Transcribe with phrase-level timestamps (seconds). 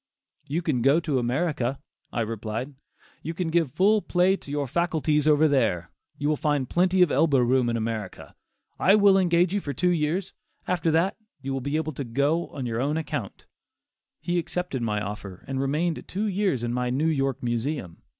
[0.47, 1.77] "You can go to America,"
[2.11, 2.73] I replied.
[3.21, 7.11] "You can give full play to your faculties over there; you will find plenty of
[7.11, 8.33] elbow room in America;
[8.79, 10.33] I will engage you for two years;
[10.67, 13.45] after that you will be able to go on your own account."
[14.19, 18.01] He accepted my offer and remained two years in my New York Museum.